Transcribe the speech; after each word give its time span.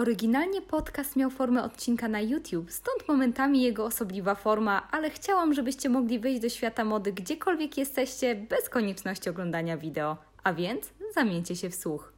Oryginalnie 0.00 0.62
podcast 0.62 1.16
miał 1.16 1.30
formę 1.30 1.62
odcinka 1.62 2.08
na 2.08 2.20
YouTube, 2.20 2.70
stąd 2.72 3.08
momentami 3.08 3.62
jego 3.62 3.84
osobliwa 3.84 4.34
forma, 4.34 4.88
ale 4.90 5.10
chciałam, 5.10 5.54
żebyście 5.54 5.88
mogli 5.88 6.18
wejść 6.18 6.40
do 6.40 6.48
świata 6.48 6.84
mody 6.84 7.12
gdziekolwiek 7.12 7.78
jesteście, 7.78 8.34
bez 8.34 8.68
konieczności 8.68 9.30
oglądania 9.30 9.76
wideo. 9.76 10.16
A 10.44 10.52
więc 10.52 10.90
zamieńcie 11.14 11.56
się 11.56 11.70
w 11.70 11.74
słuch. 11.74 12.12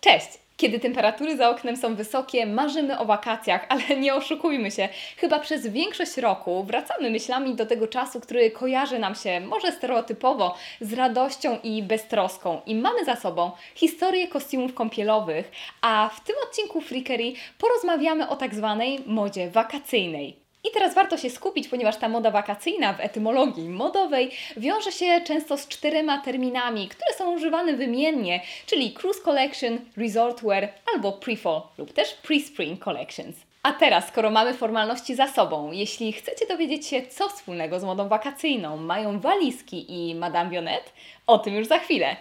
Cześć! 0.00 0.43
Kiedy 0.56 0.80
temperatury 0.80 1.36
za 1.36 1.50
oknem 1.50 1.76
są 1.76 1.94
wysokie, 1.94 2.46
marzymy 2.46 2.98
o 2.98 3.04
wakacjach, 3.04 3.66
ale 3.72 3.96
nie 3.96 4.14
oszukujmy 4.14 4.70
się. 4.70 4.88
Chyba 5.16 5.38
przez 5.38 5.66
większość 5.66 6.16
roku 6.16 6.64
wracamy 6.64 7.10
myślami 7.10 7.54
do 7.54 7.66
tego 7.66 7.86
czasu, 7.86 8.20
który 8.20 8.50
kojarzy 8.50 8.98
nam 8.98 9.14
się 9.14 9.40
może 9.40 9.72
stereotypowo 9.72 10.54
z 10.80 10.92
radością 10.92 11.58
i 11.62 11.82
beztroską. 11.82 12.60
I 12.66 12.74
mamy 12.74 13.04
za 13.04 13.16
sobą 13.16 13.50
historię 13.74 14.28
kostiumów 14.28 14.74
kąpielowych, 14.74 15.50
a 15.80 16.10
w 16.16 16.24
tym 16.24 16.36
odcinku 16.48 16.80
Freakery 16.80 17.32
porozmawiamy 17.58 18.28
o 18.28 18.36
tak 18.36 18.54
zwanej 18.54 19.00
modzie 19.06 19.50
wakacyjnej. 19.50 20.43
I 20.64 20.70
teraz 20.74 20.94
warto 20.94 21.16
się 21.16 21.30
skupić, 21.30 21.68
ponieważ 21.68 21.96
ta 21.96 22.08
moda 22.08 22.30
wakacyjna 22.30 22.92
w 22.92 23.00
etymologii 23.00 23.68
modowej 23.68 24.30
wiąże 24.56 24.92
się 24.92 25.20
często 25.24 25.56
z 25.56 25.68
czterema 25.68 26.18
terminami, 26.18 26.88
które 26.88 27.18
są 27.18 27.34
używane 27.34 27.72
wymiennie, 27.72 28.40
czyli 28.66 28.92
cruise 28.92 29.20
collection, 29.20 29.78
resort 29.96 30.42
wear 30.42 30.68
albo 30.94 31.10
pre-fall 31.10 31.60
lub 31.78 31.92
też 31.92 32.16
pre-spring 32.22 32.78
collections. 32.84 33.36
A 33.62 33.72
teraz, 33.72 34.08
skoro 34.08 34.30
mamy 34.30 34.54
formalności 34.54 35.14
za 35.14 35.28
sobą, 35.28 35.72
jeśli 35.72 36.12
chcecie 36.12 36.46
dowiedzieć 36.46 36.86
się, 36.86 37.02
co 37.06 37.28
wspólnego 37.28 37.80
z 37.80 37.84
modą 37.84 38.08
wakacyjną 38.08 38.76
mają 38.76 39.20
walizki 39.20 39.86
i 39.88 40.14
Madame 40.14 40.50
Vionette, 40.50 40.90
o 41.26 41.38
tym 41.38 41.54
już 41.54 41.66
za 41.66 41.78
chwilę. 41.78 42.16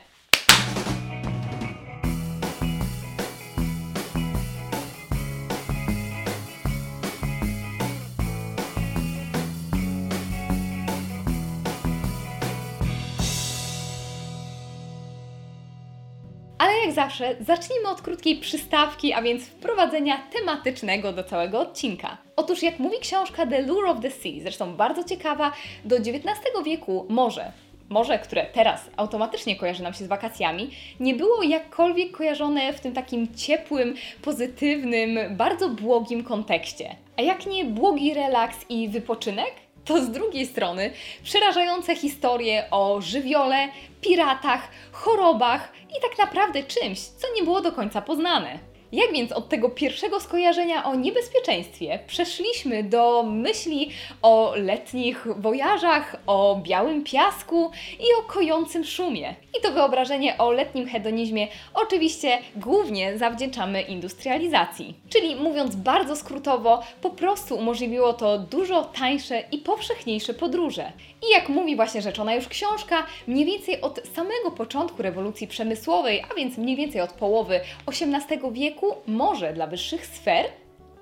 Jak 16.86 16.94
zawsze, 16.94 17.36
zacznijmy 17.40 17.90
od 17.90 18.02
krótkiej 18.02 18.36
przystawki, 18.36 19.14
a 19.14 19.22
więc 19.22 19.44
wprowadzenia 19.46 20.18
tematycznego 20.34 21.14
do 21.14 21.24
całego 21.24 21.60
odcinka. 21.60 22.18
Otóż, 22.36 22.64
jak 22.64 22.80
mówi 22.80 23.00
książka 23.02 23.46
The 23.46 23.62
Lure 23.62 23.90
of 23.90 24.02
the 24.02 24.12
Sea, 24.12 24.32
zresztą 24.42 24.76
bardzo 24.76 25.04
ciekawa, 25.04 25.52
do 25.86 25.96
XIX 25.96 26.24
wieku 26.66 27.06
morze, 27.10 27.52
morze, 27.90 28.20
które 28.20 28.46
teraz 28.46 28.90
automatycznie 28.98 29.56
kojarzy 29.56 29.84
nam 29.84 29.94
się 29.94 30.06
z 30.06 30.08
wakacjami, 30.08 30.70
nie 31.00 31.16
było 31.16 31.44
jakkolwiek 31.44 32.12
kojarzone 32.12 32.74
w 32.74 32.80
tym 32.80 32.94
takim 32.94 33.36
ciepłym, 33.36 33.96
pozytywnym, 34.22 35.20
bardzo 35.38 35.70
błogim 35.70 36.24
kontekście. 36.24 36.96
A 37.18 37.22
jak 37.22 37.46
nie 37.46 37.66
błogi 37.66 38.14
relaks 38.14 38.66
i 38.70 38.90
wypoczynek? 38.90 39.63
To 39.86 40.02
z 40.06 40.10
drugiej 40.10 40.48
strony 40.48 40.92
przerażające 41.24 41.96
historie 41.96 42.64
o 42.72 43.02
żywiole, 43.02 43.70
piratach, 44.02 44.68
chorobach 44.92 45.72
i 45.98 46.02
tak 46.02 46.18
naprawdę 46.20 46.64
czymś, 46.64 47.00
co 47.00 47.28
nie 47.36 47.44
było 47.44 47.62
do 47.62 47.72
końca 47.72 48.02
poznane. 48.02 48.73
Jak 48.94 49.12
więc 49.12 49.32
od 49.32 49.50
tego 49.50 49.70
pierwszego 49.70 50.20
skojarzenia 50.20 50.86
o 50.86 50.96
niebezpieczeństwie 50.96 52.00
przeszliśmy 52.08 52.84
do 52.84 53.24
myśli 53.24 53.90
o 54.22 54.54
letnich 54.56 55.28
wojażach, 55.36 56.16
o 56.28 56.60
białym 56.64 57.04
piasku 57.04 57.72
i 58.00 58.04
o 58.20 58.24
kojącym 58.34 58.84
szumie? 58.84 59.36
I 59.60 59.62
to 59.62 59.72
wyobrażenie 59.72 60.38
o 60.38 60.52
letnim 60.52 60.88
hedonizmie 60.88 61.48
oczywiście 61.74 62.40
głównie 62.56 63.18
zawdzięczamy 63.18 63.82
industrializacji. 63.82 64.96
Czyli 65.10 65.36
mówiąc 65.36 65.76
bardzo 65.76 66.16
skrótowo, 66.16 66.84
po 67.02 67.10
prostu 67.10 67.56
umożliwiło 67.56 68.14
to 68.14 68.38
dużo 68.38 68.84
tańsze 68.84 69.44
i 69.52 69.58
powszechniejsze 69.58 70.34
podróże. 70.34 70.92
I 71.30 71.32
jak 71.32 71.50
mówi 71.50 71.76
właśnie 71.76 72.02
rzeczona 72.02 72.36
już 72.36 72.48
książka, 72.48 73.06
mniej 73.28 73.46
więcej 73.46 73.82
od 73.82 74.00
samego 74.16 74.52
początku 74.52 75.02
rewolucji 75.02 75.48
przemysłowej, 75.48 76.24
a 76.32 76.36
więc 76.36 76.58
mniej 76.58 76.76
więcej 76.76 77.02
od 77.02 77.12
połowy 77.12 77.60
XVIII 77.88 78.52
wieku, 78.52 78.83
wieku 78.84 79.02
morze 79.08 79.54
dla 79.54 79.68
wyższych 79.68 80.06
sfer 80.06 80.46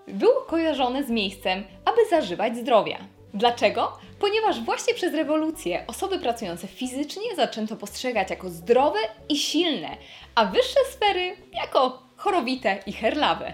było 0.08 0.42
kojarzone 0.42 1.04
z 1.04 1.10
miejscem, 1.10 1.64
aby 1.86 1.98
zażywać 2.10 2.58
zdrowia. 2.58 2.98
Dlaczego? 3.34 3.98
Ponieważ 4.20 4.62
właśnie 4.62 4.94
przez 4.94 5.14
rewolucję 5.14 5.84
osoby 5.88 6.20
pracujące 6.20 6.68
fizycznie 6.68 7.36
zaczęto 7.36 7.76
postrzegać 7.76 8.30
jako 8.30 8.50
zdrowe 8.50 9.00
i 9.30 9.38
silne, 9.38 9.98
a 10.36 10.46
wyższe 10.46 10.80
sfery 10.92 11.36
jako 11.54 12.04
chorowite 12.18 12.78
i 12.86 12.94
herlawe. 12.94 13.54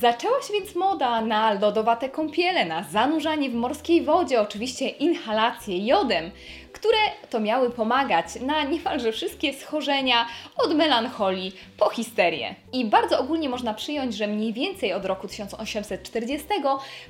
Zaczęła 0.00 0.42
się 0.42 0.52
więc 0.52 0.74
moda 0.74 1.20
na 1.20 1.52
lodowate 1.52 2.08
kąpiele, 2.08 2.64
na 2.64 2.84
zanurzanie 2.84 3.50
w 3.50 3.54
morskiej 3.54 4.02
wodzie, 4.02 4.40
oczywiście 4.40 4.88
inhalację 4.88 5.86
jodem, 5.86 6.30
które 6.78 6.98
to 7.30 7.40
miały 7.40 7.70
pomagać 7.70 8.26
na 8.40 8.62
niemalże 8.62 9.12
wszystkie 9.12 9.54
schorzenia, 9.54 10.26
od 10.56 10.74
melancholii 10.74 11.52
po 11.78 11.90
histerię. 11.90 12.54
I 12.72 12.84
bardzo 12.84 13.18
ogólnie 13.18 13.48
można 13.48 13.74
przyjąć, 13.74 14.14
że 14.14 14.26
mniej 14.26 14.52
więcej 14.52 14.92
od 14.92 15.04
roku 15.04 15.28
1840 15.28 16.46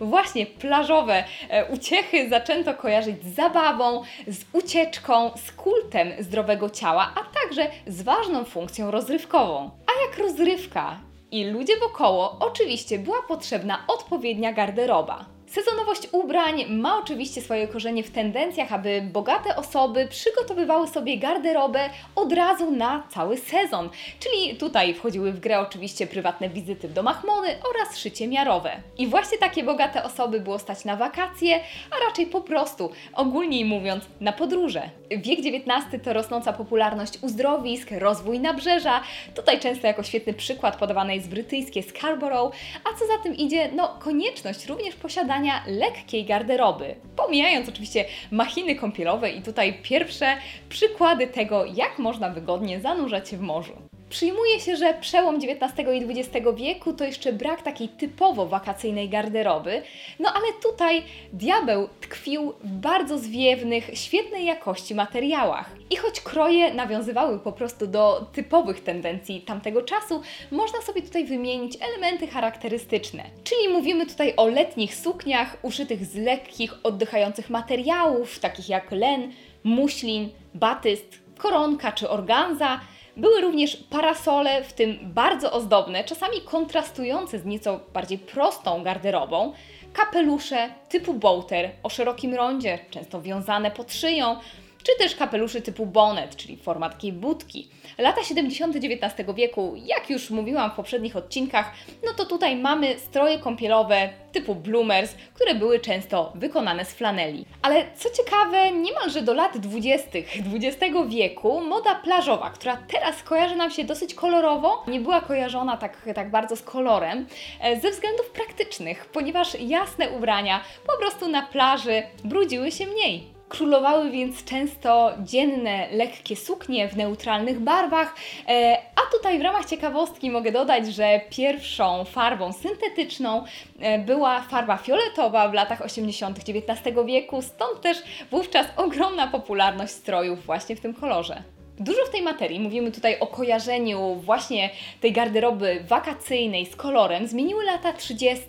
właśnie 0.00 0.46
plażowe 0.46 1.24
e, 1.48 1.64
uciechy 1.64 2.28
zaczęto 2.28 2.74
kojarzyć 2.74 3.24
z 3.24 3.34
zabawą, 3.34 4.02
z 4.26 4.44
ucieczką, 4.52 5.30
z 5.46 5.52
kultem 5.52 6.12
zdrowego 6.20 6.70
ciała, 6.70 7.14
a 7.14 7.40
także 7.40 7.70
z 7.86 8.02
ważną 8.02 8.44
funkcją 8.44 8.90
rozrywkową. 8.90 9.70
A 9.86 10.06
jak 10.06 10.18
rozrywka 10.18 11.00
i 11.30 11.44
ludzie 11.44 11.76
wokoło, 11.76 12.36
oczywiście 12.40 12.98
była 12.98 13.22
potrzebna 13.22 13.84
odpowiednia 13.88 14.52
garderoba. 14.52 15.37
Sezonowość 15.48 16.08
ubrań 16.12 16.64
ma 16.68 16.98
oczywiście 16.98 17.40
swoje 17.42 17.68
korzenie 17.68 18.02
w 18.02 18.10
tendencjach, 18.10 18.72
aby 18.72 19.02
bogate 19.12 19.56
osoby 19.56 20.08
przygotowywały 20.10 20.88
sobie 20.88 21.18
garderobę 21.18 21.90
od 22.14 22.32
razu 22.32 22.70
na 22.70 23.02
cały 23.10 23.36
sezon. 23.36 23.90
Czyli 24.20 24.56
tutaj 24.56 24.94
wchodziły 24.94 25.32
w 25.32 25.40
grę 25.40 25.60
oczywiście 25.60 26.06
prywatne 26.06 26.48
wizyty 26.48 26.88
w 26.88 26.92
domach 26.92 27.24
mody 27.24 27.48
oraz 27.70 27.98
szycie 27.98 28.28
miarowe. 28.28 28.76
I 28.98 29.06
właśnie 29.06 29.38
takie 29.38 29.64
bogate 29.64 30.04
osoby 30.04 30.40
było 30.40 30.58
stać 30.58 30.84
na 30.84 30.96
wakacje, 30.96 31.60
a 31.90 32.08
raczej 32.08 32.26
po 32.26 32.40
prostu, 32.40 32.90
ogólniej 33.14 33.64
mówiąc, 33.64 34.04
na 34.20 34.32
podróże. 34.32 34.90
Wiek 35.10 35.38
XIX 35.38 36.04
to 36.04 36.12
rosnąca 36.12 36.52
popularność 36.52 37.18
uzdrowisk, 37.22 37.88
rozwój 37.90 38.40
nabrzeża. 38.40 39.00
Tutaj 39.34 39.60
często 39.60 39.86
jako 39.86 40.02
świetny 40.02 40.34
przykład 40.34 40.76
podawany 40.76 41.14
jest 41.14 41.28
brytyjskie 41.28 41.82
Scarborough, 41.82 42.54
a 42.84 42.98
co 42.98 43.06
za 43.06 43.22
tym 43.22 43.36
idzie, 43.36 43.68
no 43.72 43.88
konieczność 43.88 44.66
również 44.66 44.94
posiadania 44.94 45.37
posiadania 45.38 45.62
lekkiej 45.66 46.24
garderoby. 46.24 46.94
Pomijając 47.16 47.68
oczywiście 47.68 48.04
machiny 48.30 48.74
kąpielowe 48.74 49.30
i 49.30 49.42
tutaj 49.42 49.78
pierwsze 49.82 50.36
przykłady 50.68 51.26
tego, 51.26 51.64
jak 51.64 51.98
można 51.98 52.30
wygodnie 52.30 52.80
zanurzać 52.80 53.28
się 53.28 53.36
w 53.36 53.40
morzu. 53.40 53.72
Przyjmuje 54.10 54.60
się, 54.60 54.76
że 54.76 54.94
przełom 54.94 55.36
XIX 55.36 55.88
i 55.94 56.20
XX 56.20 56.46
wieku 56.56 56.92
to 56.92 57.04
jeszcze 57.04 57.32
brak 57.32 57.62
takiej 57.62 57.88
typowo 57.88 58.46
wakacyjnej 58.46 59.08
garderoby, 59.08 59.82
no 60.18 60.32
ale 60.34 60.46
tutaj 60.62 61.02
diabeł 61.32 61.88
tkwił 62.00 62.52
w 62.64 62.70
bardzo 62.70 63.18
zwiewnych, 63.18 63.90
świetnej 63.94 64.46
jakości 64.46 64.94
materiałach. 64.94 65.70
I 65.90 65.96
choć 65.96 66.20
kroje 66.20 66.74
nawiązywały 66.74 67.38
po 67.38 67.52
prostu 67.52 67.86
do 67.86 68.26
typowych 68.32 68.80
tendencji 68.80 69.40
tamtego 69.40 69.82
czasu, 69.82 70.22
można 70.50 70.80
sobie 70.80 71.02
tutaj 71.02 71.24
wymienić 71.24 71.78
elementy 71.80 72.26
charakterystyczne. 72.26 73.24
Czyli 73.44 73.68
mówimy 73.68 74.06
tutaj 74.06 74.34
o 74.36 74.46
letnich 74.46 74.94
sukniach 74.94 75.56
uszytych 75.62 76.04
z 76.04 76.14
lekkich, 76.14 76.74
oddychających 76.82 77.50
materiałów, 77.50 78.38
takich 78.38 78.68
jak 78.68 78.92
len, 78.92 79.32
muślin, 79.64 80.28
batyst, 80.54 81.18
koronka 81.38 81.92
czy 81.92 82.08
organza, 82.08 82.80
były 83.18 83.40
również 83.40 83.76
parasole, 83.76 84.64
w 84.64 84.72
tym 84.72 84.98
bardzo 85.02 85.52
ozdobne, 85.52 86.04
czasami 86.04 86.40
kontrastujące 86.40 87.38
z 87.38 87.44
nieco 87.44 87.80
bardziej 87.94 88.18
prostą 88.18 88.82
garderobą, 88.82 89.52
kapelusze 89.92 90.68
typu 90.88 91.14
bolter 91.14 91.70
o 91.82 91.88
szerokim 91.88 92.34
rondzie, 92.34 92.78
często 92.90 93.22
wiązane 93.22 93.70
pod 93.70 93.92
szyją, 93.92 94.36
czy 94.82 94.92
też 94.98 95.16
kapeluszy 95.16 95.62
typu 95.62 95.86
bonnet, 95.86 96.36
czyli 96.36 96.56
format 96.56 96.92
takiej 96.92 97.12
budki. 97.12 97.68
Lata 97.98 98.24
70. 98.24 98.76
XIX 98.76 99.34
wieku, 99.34 99.74
jak 99.76 100.10
już 100.10 100.30
mówiłam 100.30 100.70
w 100.70 100.74
poprzednich 100.74 101.16
odcinkach, 101.16 101.72
no 102.06 102.12
to 102.12 102.24
tutaj 102.26 102.56
mamy 102.56 102.98
stroje 102.98 103.38
kąpielowe 103.38 104.08
typu 104.32 104.54
bloomers, 104.54 105.14
które 105.34 105.54
były 105.54 105.80
często 105.80 106.32
wykonane 106.34 106.84
z 106.84 106.94
flaneli. 106.94 107.44
Ale 107.62 107.84
co 107.96 108.08
ciekawe, 108.10 108.70
niemalże 108.70 109.22
do 109.22 109.34
lat 109.34 109.58
20. 109.58 110.18
XX 110.54 110.96
wieku 111.08 111.60
moda 111.60 111.94
plażowa, 111.94 112.50
która 112.50 112.76
teraz 112.76 113.22
kojarzy 113.22 113.56
nam 113.56 113.70
się 113.70 113.84
dosyć 113.84 114.14
kolorowo, 114.14 114.84
nie 114.88 115.00
była 115.00 115.20
kojarzona 115.20 115.76
tak, 115.76 116.08
tak 116.14 116.30
bardzo 116.30 116.56
z 116.56 116.62
kolorem 116.62 117.26
e, 117.60 117.80
ze 117.80 117.90
względów 117.90 118.30
praktycznych, 118.30 119.06
ponieważ 119.06 119.60
jasne 119.60 120.10
ubrania 120.10 120.60
po 120.86 120.98
prostu 120.98 121.28
na 121.28 121.42
plaży 121.42 122.02
brudziły 122.24 122.72
się 122.72 122.86
mniej. 122.86 123.37
Królowały 123.48 124.10
więc 124.10 124.44
często 124.44 125.12
dzienne, 125.24 125.88
lekkie 125.92 126.36
suknie 126.36 126.88
w 126.88 126.96
neutralnych 126.96 127.60
barwach, 127.60 128.14
e, 128.48 128.78
a 128.96 129.16
tutaj 129.16 129.38
w 129.38 129.42
ramach 129.42 129.64
ciekawostki 129.64 130.30
mogę 130.30 130.52
dodać, 130.52 130.94
że 130.94 131.20
pierwszą 131.30 132.04
farbą 132.04 132.52
syntetyczną 132.52 133.44
e, 133.80 133.98
była 133.98 134.40
farba 134.40 134.76
fioletowa 134.76 135.48
w 135.48 135.54
latach 135.54 135.82
80. 135.82 136.38
XIX 136.38 136.96
wieku, 137.06 137.42
stąd 137.42 137.80
też 137.80 138.02
wówczas 138.30 138.66
ogromna 138.76 139.26
popularność 139.26 139.92
strojów 139.92 140.46
właśnie 140.46 140.76
w 140.76 140.80
tym 140.80 140.94
kolorze. 140.94 141.42
Dużo 141.80 142.06
w 142.06 142.10
tej 142.10 142.22
materii, 142.22 142.60
mówimy 142.60 142.92
tutaj 142.92 143.18
o 143.20 143.26
kojarzeniu 143.26 144.14
właśnie 144.14 144.70
tej 145.00 145.12
garderoby 145.12 145.84
wakacyjnej 145.88 146.66
z 146.66 146.76
kolorem, 146.76 147.26
zmieniły 147.26 147.64
lata 147.64 147.92
30., 147.92 148.44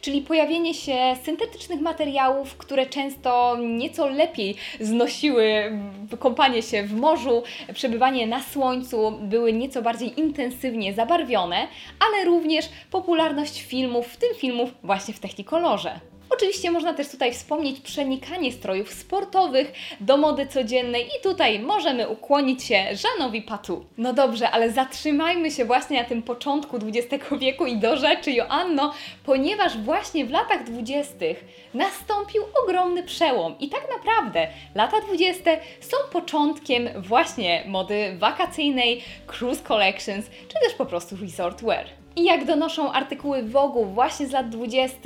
czyli 0.00 0.22
pojawienie 0.22 0.74
się 0.74 1.16
syntetycznych 1.24 1.80
materiałów, 1.80 2.56
które 2.56 2.86
często 2.86 3.56
nieco 3.56 4.06
lepiej 4.06 4.56
znosiły 4.80 5.72
kąpanie 6.18 6.62
się 6.62 6.82
w 6.82 6.92
morzu, 6.92 7.42
przebywanie 7.74 8.26
na 8.26 8.42
słońcu, 8.42 9.12
były 9.20 9.52
nieco 9.52 9.82
bardziej 9.82 10.20
intensywnie 10.20 10.94
zabarwione, 10.94 11.68
ale 12.00 12.24
również 12.24 12.68
popularność 12.90 13.62
filmów, 13.62 14.06
w 14.06 14.16
tym 14.16 14.34
filmów 14.34 14.70
właśnie 14.82 15.14
w 15.14 15.20
technikolorze. 15.20 16.09
Oczywiście 16.30 16.70
można 16.70 16.94
też 16.94 17.08
tutaj 17.08 17.32
wspomnieć 17.32 17.80
przenikanie 17.80 18.52
strojów 18.52 18.92
sportowych 18.92 19.72
do 20.00 20.16
mody 20.16 20.46
codziennej 20.46 21.06
i 21.06 21.22
tutaj 21.22 21.58
możemy 21.58 22.08
ukłonić 22.08 22.62
się 22.62 22.84
Żanowi 22.92 23.42
Patu. 23.42 23.84
No 23.98 24.12
dobrze, 24.12 24.50
ale 24.50 24.70
zatrzymajmy 24.70 25.50
się 25.50 25.64
właśnie 25.64 26.02
na 26.02 26.08
tym 26.08 26.22
początku 26.22 26.76
XX 26.76 27.24
wieku 27.38 27.66
i 27.66 27.76
do 27.76 27.96
rzeczy, 27.96 28.32
Joanno, 28.32 28.92
ponieważ 29.24 29.78
właśnie 29.78 30.26
w 30.26 30.30
latach 30.30 30.64
20. 30.64 31.14
nastąpił 31.74 32.42
ogromny 32.64 33.02
przełom 33.02 33.54
i 33.60 33.68
tak 33.68 33.86
naprawdę 33.96 34.48
lata 34.74 35.00
20. 35.00 35.50
są 35.80 35.96
początkiem 36.12 36.88
właśnie 36.96 37.64
mody 37.66 38.16
wakacyjnej, 38.18 39.04
cruise 39.26 39.62
collections, 39.62 40.26
czy 40.48 40.54
też 40.64 40.74
po 40.78 40.86
prostu 40.86 41.16
resort 41.16 41.62
wear. 41.62 41.86
I 42.16 42.24
jak 42.24 42.44
donoszą 42.44 42.92
artykuły 42.92 43.42
Vogue 43.42 43.84
właśnie 43.84 44.26
z 44.26 44.30
lat 44.30 44.48
20., 44.48 44.98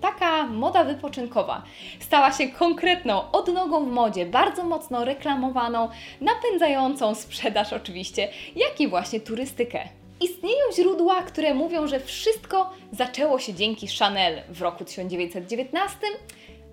taka 0.00 0.46
moda 0.46 0.84
wypoczynkowa 0.84 1.62
stała 2.00 2.32
się 2.32 2.48
konkretną 2.48 3.30
odnogą 3.30 3.84
w 3.84 3.88
modzie, 3.88 4.26
bardzo 4.26 4.64
mocno 4.64 5.04
reklamowaną, 5.04 5.88
napędzającą 6.20 7.14
sprzedaż 7.14 7.72
oczywiście, 7.72 8.28
jak 8.56 8.80
i 8.80 8.88
właśnie 8.88 9.20
turystykę. 9.20 9.88
Istnieją 10.20 10.72
źródła, 10.76 11.22
które 11.22 11.54
mówią, 11.54 11.86
że 11.86 12.00
wszystko 12.00 12.70
zaczęło 12.92 13.38
się 13.38 13.54
dzięki 13.54 13.86
Chanel 13.98 14.42
w 14.48 14.62
roku 14.62 14.84
1919, 14.84 15.98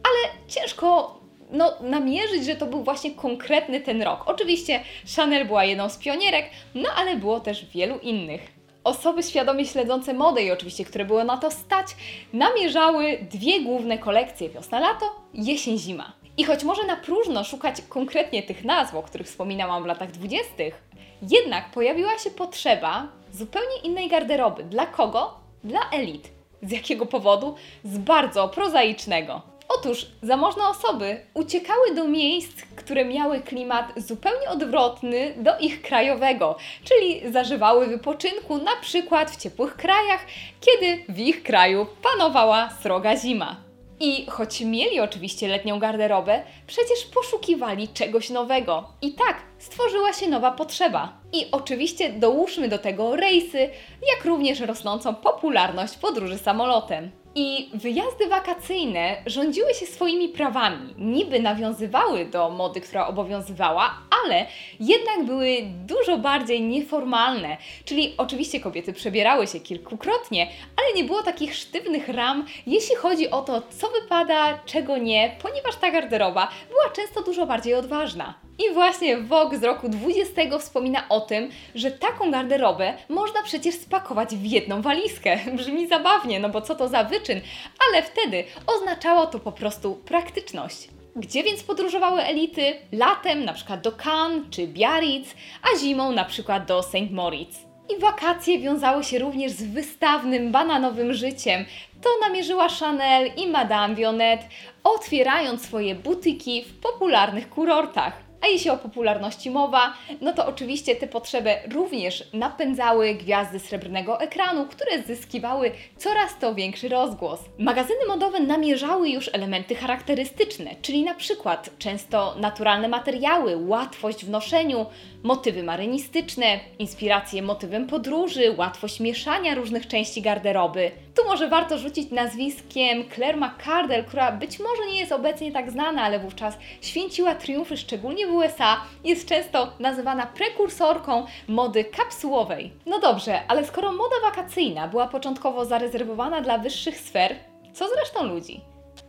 ale 0.03 0.47
ciężko 0.47 1.19
no, 1.51 1.73
namierzyć, 1.81 2.45
że 2.45 2.55
to 2.55 2.65
był 2.65 2.83
właśnie 2.83 3.11
konkretny 3.11 3.81
ten 3.81 4.01
rok. 4.01 4.23
Oczywiście 4.25 4.79
Chanel 5.15 5.47
była 5.47 5.65
jedną 5.65 5.89
z 5.89 5.97
pionierek, 5.97 6.49
no 6.75 6.89
ale 6.95 7.15
było 7.15 7.39
też 7.39 7.65
wielu 7.65 7.99
innych. 7.99 8.62
Osoby 8.83 9.23
świadomie 9.23 9.65
śledzące 9.65 10.13
modę 10.13 10.43
i 10.43 10.51
oczywiście, 10.51 10.85
które 10.85 11.05
były 11.05 11.23
na 11.23 11.37
to 11.37 11.51
stać, 11.51 11.87
namierzały 12.33 13.17
dwie 13.31 13.61
główne 13.61 13.97
kolekcje 13.97 14.49
wiosna-lato, 14.49 15.05
jesień-zima. 15.33 16.13
I 16.37 16.43
choć 16.43 16.63
może 16.63 16.85
na 16.85 16.95
próżno 16.95 17.43
szukać 17.43 17.81
konkretnie 17.89 18.43
tych 18.43 18.63
nazw, 18.63 18.95
o 18.95 19.03
których 19.03 19.27
wspominałam 19.27 19.83
w 19.83 19.85
latach 19.85 20.11
dwudziestych, 20.11 20.83
jednak 21.21 21.71
pojawiła 21.71 22.17
się 22.17 22.31
potrzeba 22.31 23.07
zupełnie 23.31 23.77
innej 23.83 24.09
garderoby. 24.09 24.63
Dla 24.63 24.85
kogo? 24.85 25.33
Dla 25.63 25.89
elit. 25.91 26.29
Z 26.61 26.71
jakiego 26.71 27.05
powodu? 27.05 27.55
Z 27.83 27.97
bardzo 27.97 28.49
prozaicznego. 28.49 29.41
Otóż 29.69 30.05
zamożne 30.21 30.67
osoby 30.67 31.25
uciekały 31.33 31.95
do 31.95 32.07
miejsc, 32.07 32.61
które 32.75 33.05
miały 33.05 33.39
klimat 33.39 33.93
zupełnie 33.97 34.49
odwrotny 34.49 35.33
do 35.37 35.57
ich 35.57 35.81
krajowego, 35.81 36.55
czyli 36.83 37.31
zażywały 37.31 37.87
wypoczynku 37.87 38.57
na 38.57 38.75
przykład 38.81 39.31
w 39.31 39.37
ciepłych 39.37 39.75
krajach, 39.75 40.25
kiedy 40.61 41.03
w 41.09 41.19
ich 41.19 41.43
kraju 41.43 41.87
panowała 42.03 42.69
sroga 42.81 43.17
zima. 43.17 43.55
I 43.99 44.25
choć 44.25 44.61
mieli 44.61 44.99
oczywiście 44.99 45.47
letnią 45.47 45.79
garderobę, 45.79 46.43
przecież 46.67 47.05
poszukiwali 47.13 47.87
czegoś 47.87 48.29
nowego. 48.29 48.89
I 49.01 49.13
tak 49.13 49.37
stworzyła 49.59 50.13
się 50.13 50.29
nowa 50.29 50.51
potrzeba. 50.51 51.13
I 51.33 51.47
oczywiście 51.51 52.09
dołóżmy 52.09 52.67
do 52.67 52.77
tego 52.77 53.15
rejsy, 53.15 53.69
jak 54.15 54.25
również 54.25 54.59
rosnącą 54.59 55.15
popularność 55.15 55.97
podróży 55.97 56.37
samolotem. 56.37 57.11
I 57.35 57.69
wyjazdy 57.73 58.27
wakacyjne 58.27 59.17
rządziły 59.25 59.73
się 59.73 59.85
swoimi 59.85 60.29
prawami. 60.29 60.93
Niby 60.97 61.39
nawiązywały 61.39 62.25
do 62.25 62.49
mody, 62.49 62.81
która 62.81 63.07
obowiązywała, 63.07 63.97
ale 64.25 64.45
jednak 64.79 65.25
były 65.25 65.57
dużo 65.85 66.17
bardziej 66.17 66.61
nieformalne. 66.61 67.57
Czyli 67.85 68.13
oczywiście 68.17 68.59
kobiety 68.59 68.93
przebierały 68.93 69.47
się 69.47 69.59
kilkukrotnie, 69.59 70.47
ale 70.77 70.95
nie 70.95 71.03
było 71.03 71.23
takich 71.23 71.55
sztywnych 71.55 72.09
ram, 72.09 72.45
jeśli 72.67 72.95
chodzi 72.95 73.29
o 73.29 73.41
to, 73.41 73.61
co 73.69 73.87
wypada, 74.01 74.59
czego 74.65 74.97
nie, 74.97 75.35
ponieważ 75.41 75.75
ta 75.75 75.91
garderoba 75.91 76.47
była 76.69 76.89
często 76.89 77.23
dużo 77.23 77.45
bardziej 77.45 77.73
odważna. 77.73 78.42
I 78.59 78.73
właśnie 78.73 79.17
Vogue 79.17 79.57
z 79.57 79.63
roku 79.63 79.89
20 79.89 80.59
wspomina 80.59 81.09
o 81.09 81.21
tym, 81.21 81.49
że 81.75 81.91
taką 81.91 82.31
garderobę 82.31 82.93
można 83.09 83.43
przecież 83.43 83.75
spakować 83.75 84.35
w 84.35 84.45
jedną 84.45 84.81
walizkę. 84.81 85.39
Brzmi 85.57 85.87
zabawnie, 85.87 86.39
no 86.39 86.49
bo 86.49 86.61
co 86.61 86.75
to 86.75 86.87
za 86.87 87.03
wyczyn, 87.03 87.41
ale 87.89 88.03
wtedy 88.03 88.43
oznaczało 88.67 89.25
to 89.27 89.39
po 89.39 89.51
prostu 89.51 89.95
praktyczność. 89.95 90.89
Gdzie 91.15 91.43
więc 91.43 91.63
podróżowały 91.63 92.21
elity? 92.21 92.73
Latem 92.91 93.45
na 93.45 93.53
przykład 93.53 93.81
do 93.81 93.91
Cannes 93.91 94.43
czy 94.49 94.67
Biarritz, 94.67 95.35
a 95.63 95.79
zimą 95.79 96.11
na 96.11 96.25
przykład 96.25 96.65
do 96.65 96.83
St. 96.83 97.11
Moritz. 97.11 97.55
I 97.97 97.99
wakacje 97.99 98.59
wiązały 98.59 99.03
się 99.03 99.19
również 99.19 99.51
z 99.51 99.63
wystawnym, 99.63 100.51
bananowym 100.51 101.13
życiem. 101.13 101.65
To 102.01 102.09
namierzyła 102.27 102.67
Chanel 102.69 103.31
i 103.37 103.47
Madame 103.47 103.95
Vionnet, 103.95 104.41
otwierając 104.83 105.61
swoje 105.61 105.95
butyki 105.95 106.63
w 106.63 106.79
popularnych 106.79 107.49
kurortach. 107.49 108.22
A 108.43 108.47
jeśli 108.47 108.69
o 108.69 108.77
popularności 108.77 109.51
mowa, 109.51 109.93
no 110.21 110.33
to 110.33 110.47
oczywiście 110.47 110.95
te 110.95 111.07
potrzeby 111.07 111.55
również 111.71 112.23
napędzały 112.33 113.13
gwiazdy 113.13 113.59
srebrnego 113.59 114.19
ekranu, 114.19 114.65
które 114.65 115.03
zyskiwały 115.03 115.71
coraz 115.97 116.39
to 116.39 116.55
większy 116.55 116.89
rozgłos. 116.89 117.39
Magazyny 117.57 118.05
modowe 118.07 118.39
namierzały 118.39 119.09
już 119.09 119.29
elementy 119.33 119.75
charakterystyczne, 119.75 120.75
czyli 120.81 121.03
na 121.03 121.13
przykład 121.13 121.69
często 121.79 122.35
naturalne 122.39 122.87
materiały, 122.87 123.57
łatwość 123.67 124.25
w 124.25 124.29
noszeniu, 124.29 124.85
motywy 125.23 125.63
marynistyczne, 125.63 126.59
inspiracje 126.79 127.41
motywem 127.41 127.87
podróży, 127.87 128.55
łatwość 128.57 128.99
mieszania 128.99 129.55
różnych 129.55 129.87
części 129.87 130.21
garderoby. 130.21 130.91
Tu 131.15 131.25
może 131.25 131.47
warto 131.47 131.77
rzucić 131.77 132.11
nazwiskiem 132.11 133.03
Claire 133.15 133.37
McCardell, 133.37 134.05
która 134.05 134.31
być 134.31 134.59
może 134.59 134.91
nie 134.91 134.99
jest 134.99 135.11
obecnie 135.11 135.51
tak 135.51 135.71
znana, 135.71 136.03
ale 136.03 136.19
wówczas 136.19 136.57
święciła 136.81 137.35
triumfy 137.35 137.77
szczególnie 137.77 138.27
w 138.27 138.31
USA, 138.31 138.81
jest 139.03 139.27
często 139.29 139.73
nazywana 139.79 140.25
prekursorką 140.25 141.25
mody 141.47 141.83
kapsułowej. 141.83 142.71
No 142.85 142.99
dobrze, 142.99 143.41
ale 143.47 143.65
skoro 143.65 143.91
moda 143.91 144.15
wakacyjna 144.23 144.87
była 144.87 145.07
początkowo 145.07 145.65
zarezerwowana 145.65 146.41
dla 146.41 146.57
wyższych 146.57 146.99
sfer, 146.99 147.35
co 147.73 147.87
zresztą 147.89 148.23
ludzi? 148.23 148.61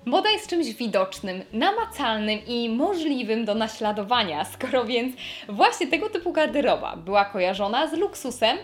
Moda 0.05 0.31
jest 0.31 0.51
czymś 0.51 0.75
widocznym, 0.75 1.43
namacalnym 1.53 2.39
i 2.47 2.69
możliwym 2.69 3.45
do 3.45 3.55
naśladowania, 3.55 4.45
skoro 4.45 4.85
więc 4.85 5.17
właśnie 5.49 5.87
tego 5.87 6.11
typu 6.11 6.33
garderoba 6.33 6.97
była 6.97 7.25
kojarzona 7.25 7.87
z 7.87 7.93
luksusem, 7.93 8.59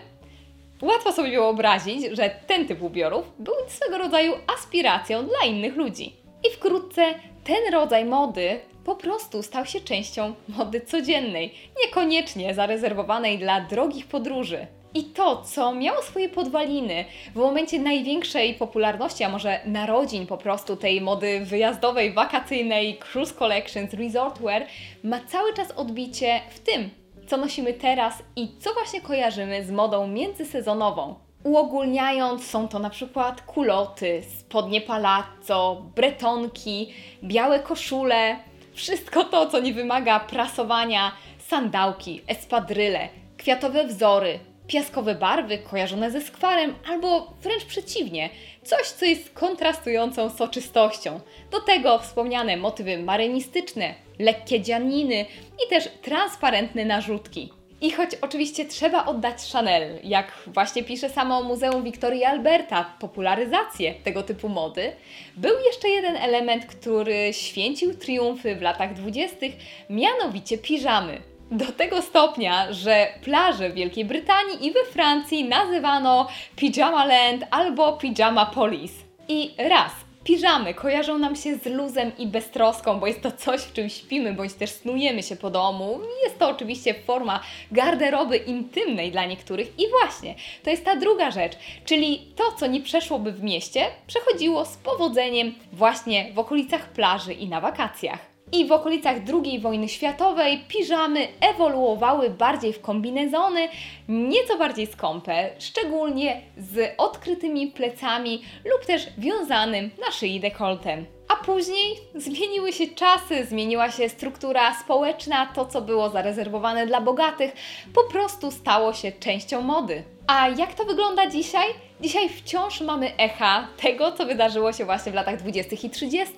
łatwo 0.81 1.11
sobie 1.11 1.29
wyobrazić, 1.29 2.05
że 2.11 2.29
ten 2.47 2.67
typ 2.67 2.81
ubiorów 2.81 3.25
był 3.39 3.53
swego 3.67 3.97
rodzaju 3.97 4.33
aspiracją 4.57 5.25
dla 5.25 5.47
innych 5.47 5.75
ludzi. 5.75 6.13
I 6.47 6.55
wkrótce 6.55 7.13
ten 7.43 7.73
rodzaj 7.73 8.05
mody 8.05 8.59
po 8.85 8.95
prostu 8.95 9.43
stał 9.43 9.65
się 9.65 9.81
częścią 9.81 10.33
mody 10.47 10.81
codziennej, 10.81 11.53
niekoniecznie 11.85 12.53
zarezerwowanej 12.53 13.37
dla 13.37 13.61
drogich 13.61 14.07
podróży. 14.07 14.67
I 14.93 15.03
to, 15.03 15.41
co 15.41 15.75
miało 15.75 16.01
swoje 16.01 16.29
podwaliny 16.29 17.05
w 17.33 17.35
momencie 17.35 17.79
największej 17.79 18.53
popularności, 18.53 19.23
a 19.23 19.29
może 19.29 19.59
narodzin 19.65 20.27
po 20.27 20.37
prostu 20.37 20.75
tej 20.75 21.01
mody 21.01 21.39
wyjazdowej, 21.45 22.13
wakacyjnej, 22.13 22.97
cruise 22.97 23.33
collections, 23.33 23.93
resort 23.93 24.41
wear, 24.41 24.65
ma 25.03 25.19
cały 25.27 25.53
czas 25.53 25.71
odbicie 25.71 26.41
w 26.49 26.59
tym, 26.59 26.89
co 27.27 27.37
nosimy 27.37 27.73
teraz 27.73 28.23
i 28.35 28.57
co 28.59 28.73
właśnie 28.73 29.01
kojarzymy 29.01 29.65
z 29.65 29.71
modą 29.71 30.07
międzysezonową. 30.07 31.15
Uogólniając, 31.43 32.45
są 32.45 32.67
to 32.67 32.79
na 32.79 32.89
przykład 32.89 33.41
kuloty, 33.41 34.23
spodnie 34.39 34.81
palazzo, 34.81 35.81
bretonki, 35.95 36.93
białe 37.23 37.59
koszule, 37.59 38.39
wszystko 38.73 39.23
to, 39.23 39.45
co 39.45 39.59
nie 39.59 39.73
wymaga 39.73 40.19
prasowania, 40.19 41.11
sandałki, 41.37 42.21
espadryle, 42.27 43.09
kwiatowe 43.37 43.87
wzory, 43.87 44.39
piaskowe 44.67 45.15
barwy 45.15 45.57
kojarzone 45.57 46.11
ze 46.11 46.21
skwarem, 46.21 46.75
albo 46.89 47.33
wręcz 47.41 47.65
przeciwnie, 47.65 48.29
coś, 48.63 48.87
co 48.87 49.05
jest 49.05 49.33
kontrastującą 49.33 50.29
soczystością. 50.29 51.19
Do 51.51 51.59
tego 51.59 51.99
wspomniane 51.99 52.57
motywy 52.57 52.97
marynistyczne, 52.97 53.93
lekkie 54.19 54.61
dzianiny 54.61 55.25
i 55.65 55.69
też 55.69 55.89
transparentne 56.01 56.85
narzutki. 56.85 57.49
I 57.81 57.91
choć 57.91 58.09
oczywiście 58.21 58.65
trzeba 58.65 59.05
oddać 59.05 59.51
Chanel, 59.51 59.99
jak 60.03 60.33
właśnie 60.47 60.83
pisze 60.83 61.09
samo 61.09 61.43
Muzeum 61.43 61.83
Wiktorii 61.83 62.23
Alberta, 62.23 62.93
popularyzację 62.99 63.93
tego 63.93 64.23
typu 64.23 64.49
mody, 64.49 64.91
był 65.37 65.53
jeszcze 65.65 65.89
jeden 65.89 66.15
element, 66.15 66.65
który 66.65 67.33
święcił 67.33 67.93
triumfy 67.93 68.55
w 68.55 68.61
latach 68.61 68.93
dwudziestych, 68.93 69.51
mianowicie 69.89 70.57
piżamy. 70.57 71.21
Do 71.51 71.65
tego 71.65 72.01
stopnia, 72.01 72.73
że 72.73 73.07
plaże 73.23 73.69
w 73.69 73.73
Wielkiej 73.73 74.05
Brytanii 74.05 74.67
i 74.67 74.71
we 74.71 74.85
Francji 74.85 75.43
nazywano 75.43 76.27
Pyjama 76.55 77.05
Land 77.05 77.43
albo 77.51 77.93
Pyjama 77.93 78.45
Police. 78.45 78.93
I 79.27 79.51
raz, 79.57 79.91
Piżamy 80.23 80.73
kojarzą 80.73 81.17
nam 81.17 81.35
się 81.35 81.55
z 81.55 81.65
luzem 81.65 82.11
i 82.17 82.27
beztroską, 82.27 82.99
bo 82.99 83.07
jest 83.07 83.21
to 83.21 83.31
coś, 83.31 83.61
w 83.61 83.73
czym 83.73 83.89
śpimy 83.89 84.33
bądź 84.33 84.53
też 84.53 84.69
snujemy 84.69 85.23
się 85.23 85.35
po 85.35 85.49
domu. 85.49 85.99
Jest 86.23 86.39
to 86.39 86.49
oczywiście 86.49 86.93
forma 86.93 87.39
garderoby 87.71 88.37
intymnej 88.37 89.11
dla 89.11 89.25
niektórych 89.25 89.79
i 89.79 89.83
właśnie 89.89 90.35
to 90.63 90.69
jest 90.69 90.85
ta 90.85 90.95
druga 90.95 91.31
rzecz, 91.31 91.53
czyli 91.85 92.33
to, 92.35 92.43
co 92.51 92.67
nie 92.67 92.81
przeszłoby 92.81 93.31
w 93.31 93.43
mieście, 93.43 93.85
przechodziło 94.07 94.65
z 94.65 94.77
powodzeniem 94.77 95.55
właśnie 95.73 96.31
w 96.33 96.39
okolicach 96.39 96.89
plaży 96.89 97.33
i 97.33 97.47
na 97.49 97.61
wakacjach. 97.61 98.30
I 98.53 98.65
w 98.65 98.71
okolicach 98.71 99.15
II 99.33 99.59
wojny 99.59 99.89
światowej 99.89 100.63
piżamy 100.67 101.27
ewoluowały 101.41 102.29
bardziej 102.29 102.73
w 102.73 102.81
kombinezony, 102.81 103.69
nieco 104.07 104.57
bardziej 104.57 104.87
skąpe, 104.87 105.49
szczególnie 105.59 106.41
z 106.57 106.93
odkrytymi 106.97 107.67
plecami 107.67 108.41
lub 108.65 108.85
też 108.85 109.07
wiązanym 109.17 109.91
na 110.05 110.11
szyi 110.11 110.39
dekoltem. 110.39 111.05
A 111.27 111.35
później 111.35 111.97
zmieniły 112.15 112.73
się 112.73 112.87
czasy, 112.87 113.45
zmieniła 113.45 113.91
się 113.91 114.09
struktura 114.09 114.75
społeczna, 114.83 115.45
to 115.45 115.65
co 115.65 115.81
było 115.81 116.09
zarezerwowane 116.09 116.87
dla 116.87 117.01
bogatych, 117.01 117.51
po 117.93 118.03
prostu 118.03 118.51
stało 118.51 118.93
się 118.93 119.11
częścią 119.11 119.61
mody. 119.61 120.03
A 120.33 120.49
jak 120.49 120.73
to 120.73 120.85
wygląda 120.85 121.29
dzisiaj? 121.29 121.67
Dzisiaj 122.01 122.29
wciąż 122.29 122.81
mamy 122.81 123.17
echa 123.17 123.67
tego, 123.77 124.11
co 124.11 124.25
wydarzyło 124.25 124.73
się 124.73 124.85
właśnie 124.85 125.11
w 125.11 125.15
latach 125.15 125.37
20. 125.37 125.87
i 125.87 125.89
30., 125.89 126.33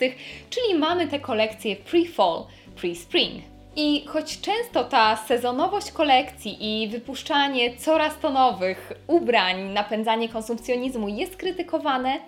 czyli 0.49 0.75
mamy 0.79 1.07
te 1.07 1.19
kolekcje 1.19 1.75
pre-fall, 1.75 2.43
pre-spring. 2.75 3.41
I 3.75 4.05
choć 4.07 4.41
często 4.41 4.83
ta 4.83 5.15
sezonowość 5.15 5.91
kolekcji 5.91 6.83
i 6.83 6.87
wypuszczanie 6.87 7.77
coraz 7.77 8.19
to 8.19 8.29
nowych 8.29 8.93
ubrań, 9.07 9.61
napędzanie 9.61 10.29
konsumpcjonizmu 10.29 11.07
jest 11.07 11.35
krytykowane, 11.35 12.19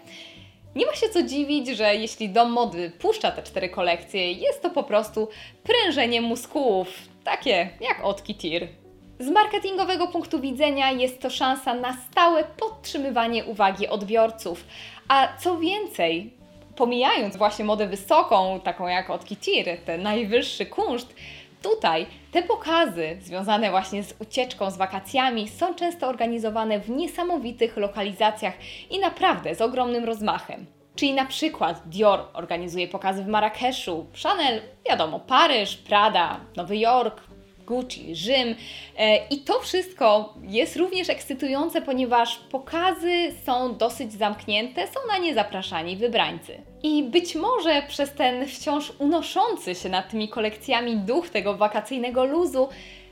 nie 0.75 0.85
ma 0.85 0.93
się 0.93 1.09
co 1.09 1.23
dziwić, 1.23 1.67
że 1.67 1.95
jeśli 1.95 2.29
dom 2.29 2.51
mody 2.51 2.91
puszcza 2.99 3.31
te 3.31 3.43
cztery 3.43 3.69
kolekcje, 3.69 4.31
jest 4.31 4.61
to 4.61 4.69
po 4.69 4.83
prostu 4.83 5.27
prężenie 5.63 6.21
muskułów, 6.21 6.87
takie 7.23 7.69
jak 7.81 8.03
od 8.03 8.23
Tir. 8.23 8.84
Z 9.19 9.29
marketingowego 9.29 10.07
punktu 10.07 10.39
widzenia 10.39 10.91
jest 10.91 11.21
to 11.21 11.29
szansa 11.29 11.73
na 11.73 11.93
stałe 11.93 12.43
podtrzymywanie 12.43 13.45
uwagi 13.45 13.87
odbiorców. 13.87 14.65
A 15.07 15.27
co 15.37 15.57
więcej, 15.57 16.33
pomijając 16.75 17.37
właśnie 17.37 17.65
modę 17.65 17.87
wysoką, 17.87 18.59
taką 18.59 18.87
jak 18.87 19.09
od 19.09 19.25
Kitir, 19.25 19.65
ten 19.85 20.01
najwyższy 20.01 20.65
kunszt, 20.65 21.15
tutaj 21.61 22.05
te 22.31 22.43
pokazy 22.43 23.17
związane 23.21 23.71
właśnie 23.71 24.03
z 24.03 24.15
ucieczką, 24.21 24.71
z 24.71 24.77
wakacjami 24.77 25.49
są 25.49 25.73
często 25.73 26.07
organizowane 26.07 26.79
w 26.79 26.89
niesamowitych 26.89 27.77
lokalizacjach 27.77 28.53
i 28.89 28.99
naprawdę 28.99 29.55
z 29.55 29.61
ogromnym 29.61 30.05
rozmachem. 30.05 30.65
Czyli 30.95 31.13
na 31.13 31.25
przykład 31.25 31.81
Dior 31.85 32.19
organizuje 32.33 32.87
pokazy 32.87 33.23
w 33.23 33.27
Marrakeszu, 33.27 34.05
Chanel, 34.23 34.61
wiadomo, 34.89 35.19
Paryż, 35.19 35.77
Prada, 35.77 36.39
Nowy 36.55 36.77
Jork, 36.77 37.21
Gucci, 37.65 38.15
Rzym. 38.15 38.55
E, 38.97 39.27
I 39.27 39.39
to 39.39 39.59
wszystko 39.59 40.33
jest 40.43 40.75
również 40.75 41.09
ekscytujące, 41.09 41.81
ponieważ 41.81 42.35
pokazy 42.51 43.33
są 43.45 43.77
dosyć 43.77 44.13
zamknięte, 44.13 44.87
są 44.87 44.99
na 45.07 45.17
nie 45.17 45.33
zapraszani 45.33 45.97
wybrańcy. 45.97 46.61
I 46.83 47.03
być 47.03 47.35
może 47.35 47.83
przez 47.87 48.13
ten 48.13 48.47
wciąż 48.47 48.93
unoszący 48.99 49.75
się 49.75 49.89
nad 49.89 50.09
tymi 50.09 50.29
kolekcjami 50.29 50.97
duch 50.97 51.29
tego 51.29 51.57
wakacyjnego 51.57 52.25
luzu, 52.25 52.69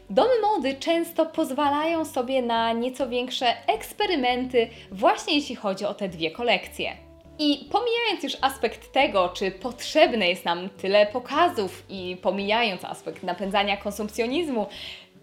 Domy 0.10 0.42
mody 0.42 0.74
często 0.74 1.26
pozwalają 1.26 2.06
sobie 2.06 2.42
na 2.42 2.74
nieco 2.74 3.10
większe 3.10 3.68
eksperymenty, 3.68 4.70
właśnie 4.92 5.36
jeśli 5.36 5.56
chodzi 5.56 5.86
o 5.86 5.94
te 5.94 6.10
dwie 6.10 6.32
kolekcje. 6.32 7.13
I 7.40 7.70
pomijając 7.72 8.24
już 8.24 8.38
aspekt 8.42 8.92
tego, 8.92 9.30
czy 9.30 9.52
potrzebne 9.52 10.30
jest 10.30 10.46
nam 10.46 10.70
tyle 10.70 11.06
pokazów 11.06 11.84
i 11.90 12.18
pomijając 12.22 12.86
aspekt 12.86 13.24
napędzania 13.24 13.78
konsumpcjonizmu, 13.78 14.68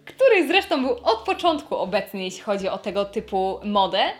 który 0.05 0.47
zresztą 0.47 0.81
był 0.85 0.97
od 1.03 1.19
początku 1.25 1.75
obecny, 1.75 2.23
jeśli 2.23 2.41
chodzi 2.41 2.69
o 2.69 2.77
tego 2.77 3.05
typu 3.05 3.59
modę, 3.63 4.11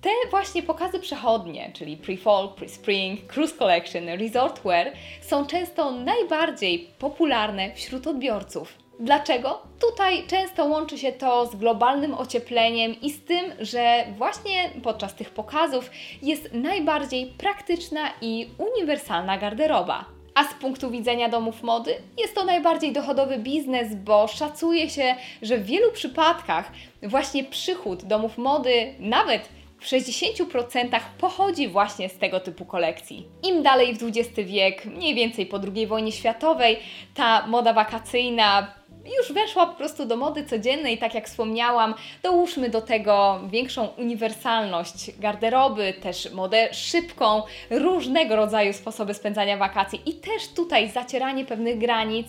te 0.00 0.10
właśnie 0.30 0.62
pokazy 0.62 1.00
przechodnie, 1.00 1.70
czyli 1.74 1.96
pre-fall, 1.96 2.54
pre-spring, 2.54 3.26
cruise 3.26 3.56
collection, 3.56 4.08
resort 4.08 4.62
wear, 4.64 4.92
są 5.20 5.46
często 5.46 5.90
najbardziej 5.90 6.78
popularne 6.98 7.74
wśród 7.74 8.06
odbiorców. 8.06 8.89
Dlaczego? 9.00 9.62
Tutaj 9.80 10.26
często 10.26 10.64
łączy 10.64 10.98
się 10.98 11.12
to 11.12 11.46
z 11.46 11.56
globalnym 11.56 12.14
ociepleniem 12.14 13.00
i 13.00 13.10
z 13.10 13.24
tym, 13.24 13.44
że 13.60 14.04
właśnie 14.18 14.70
podczas 14.82 15.14
tych 15.14 15.30
pokazów 15.30 15.90
jest 16.22 16.48
najbardziej 16.52 17.26
praktyczna 17.26 18.00
i 18.20 18.48
uniwersalna 18.58 19.38
garderoba. 19.38 20.04
A 20.34 20.44
z 20.44 20.54
punktu 20.54 20.90
widzenia 20.90 21.28
domów 21.28 21.62
mody 21.62 21.94
jest 22.18 22.34
to 22.34 22.44
najbardziej 22.44 22.92
dochodowy 22.92 23.38
biznes, 23.38 23.94
bo 23.94 24.28
szacuje 24.28 24.90
się, 24.90 25.14
że 25.42 25.58
w 25.58 25.66
wielu 25.66 25.92
przypadkach 25.92 26.72
właśnie 27.02 27.44
przychód 27.44 28.04
domów 28.04 28.38
mody, 28.38 28.94
nawet 28.98 29.48
w 29.78 29.86
60% 29.86 31.00
pochodzi 31.18 31.68
właśnie 31.68 32.08
z 32.08 32.18
tego 32.18 32.40
typu 32.40 32.64
kolekcji. 32.64 33.26
Im 33.42 33.62
dalej 33.62 33.94
w 33.94 34.02
XX 34.02 34.48
wiek, 34.50 34.84
mniej 34.84 35.14
więcej 35.14 35.46
po 35.46 35.60
II 35.74 35.86
wojnie 35.86 36.12
światowej, 36.12 36.78
ta 37.14 37.46
moda 37.46 37.72
wakacyjna 37.72 38.79
już 39.04 39.32
weszła 39.32 39.66
po 39.66 39.74
prostu 39.74 40.06
do 40.06 40.16
mody 40.16 40.44
codziennej, 40.44 40.98
tak 40.98 41.14
jak 41.14 41.26
wspomniałam. 41.26 41.94
Dołóżmy 42.22 42.68
do 42.68 42.82
tego 42.82 43.40
większą 43.50 43.86
uniwersalność 43.86 45.18
garderoby, 45.18 45.94
też 46.02 46.32
modę 46.32 46.74
szybką, 46.74 47.42
różnego 47.70 48.36
rodzaju 48.36 48.72
sposoby 48.72 49.14
spędzania 49.14 49.56
wakacji 49.56 50.00
i 50.06 50.14
też 50.14 50.48
tutaj 50.48 50.88
zacieranie 50.88 51.44
pewnych 51.44 51.78
granic, 51.78 52.26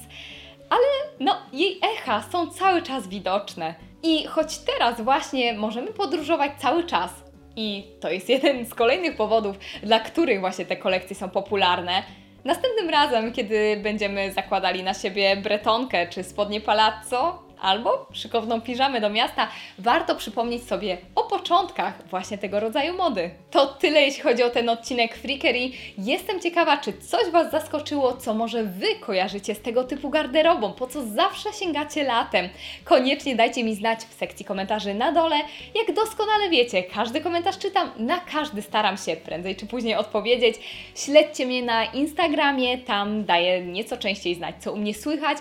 ale 0.70 1.10
no, 1.20 1.38
jej 1.54 1.80
echa 1.94 2.24
są 2.32 2.48
cały 2.48 2.82
czas 2.82 3.08
widoczne. 3.08 3.76
I 4.04 4.26
choć 4.26 4.58
teraz 4.58 5.02
właśnie 5.02 5.54
możemy 5.54 5.88
podróżować 5.88 6.52
cały 6.62 6.84
czas, 6.84 7.12
i 7.56 7.84
to 8.00 8.10
jest 8.10 8.30
jeden 8.30 8.66
z 8.66 8.74
kolejnych 8.74 9.16
powodów, 9.16 9.58
dla 9.84 10.00
których 10.00 10.40
właśnie 10.40 10.66
te 10.66 10.78
kolekcje 10.78 11.16
są 11.16 11.30
popularne, 11.30 12.04
Następnym 12.46 12.90
razem, 12.90 13.32
kiedy 13.32 13.78
będziemy 13.84 14.32
zakładali 14.32 14.84
na 14.84 14.94
siebie 14.94 15.36
bretonkę 15.36 16.08
czy 16.08 16.24
spodnie 16.24 16.62
palazzo, 16.62 17.44
albo 17.62 18.06
szykowną 18.14 18.62
piżamę 18.62 19.02
do 19.02 19.10
miasta, 19.10 19.48
warto 19.80 20.16
przypomnieć 20.16 20.64
sobie 20.64 20.98
o 21.16 21.24
początkach 21.24 22.08
właśnie 22.08 22.38
tego 22.38 22.60
rodzaju 22.60 22.98
mody. 22.98 23.32
To 23.52 23.68
tyle 23.68 24.02
jeśli 24.02 24.24
chodzi 24.24 24.44
o 24.44 24.50
ten 24.50 24.70
odcinek 24.70 25.16
Freakery. 25.16 25.70
Jestem 25.98 26.40
ciekawa, 26.40 26.78
czy 26.78 26.94
coś 26.94 27.32
Was 27.32 27.52
zaskoczyło, 27.52 28.14
co 28.14 28.34
może 28.34 28.64
Wy 28.64 28.96
kojarzycie 28.96 29.56
z 29.56 29.62
tego 29.62 29.84
typu 29.84 30.10
garderobą, 30.10 30.74
po 30.74 30.88
co 30.88 31.02
zawsze 31.02 31.54
sięgacie 31.54 32.04
latem. 32.04 32.50
Koniecznie 32.84 33.36
dajcie 33.36 33.64
mi 33.64 33.76
znać 33.76 34.00
w 34.00 34.14
sekcji 34.14 34.46
komentarzy 34.46 34.94
na 34.94 35.12
dole. 35.12 35.36
Jak 35.76 35.96
doskonale 35.96 36.50
wiecie, 36.50 36.84
każdy 36.84 37.22
komentarz 37.22 37.58
czytam, 37.58 37.92
na 37.98 38.20
każdy 38.20 38.62
staram 38.62 38.98
się 38.98 39.16
prędzej 39.16 39.56
czy 39.56 39.66
później 39.66 39.96
odpowiedzieć. 39.96 40.56
Śledźcie 40.96 41.46
mnie 41.46 41.64
na 41.64 41.86
Instagramie, 41.86 42.78
tam 42.78 43.26
daję 43.26 43.62
nieco 43.62 43.98
częściej 43.98 44.36
znać, 44.36 44.56
co 44.60 44.74
u 44.74 44.78
mnie 44.78 44.94
słychać 44.94 45.38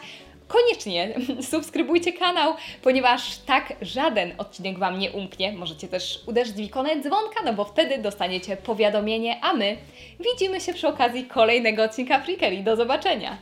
koniecznie 0.51 1.15
subskrybujcie 1.51 2.13
kanał, 2.13 2.55
ponieważ 2.83 3.39
tak 3.39 3.73
żaden 3.83 4.33
odcinek 4.39 4.79
Wam 4.79 4.99
nie 4.99 5.13
umknie. 5.13 5.53
Możecie 5.53 5.89
też 5.89 6.21
uderzyć 6.27 6.57
w 6.57 6.61
ikonę 6.61 7.01
dzwonka, 7.03 7.43
no 7.45 7.53
bo 7.53 7.65
wtedy 7.65 7.99
dostaniecie 7.99 8.57
powiadomienie, 8.57 9.41
a 9.43 9.53
my 9.53 9.77
widzimy 10.21 10.61
się 10.61 10.75
przy 10.75 10.89
okazji 10.89 11.25
kolejnego 11.25 11.83
odcinka 11.83 12.21
Freakery. 12.21 12.63
Do 12.63 12.77
zobaczenia! 12.77 13.37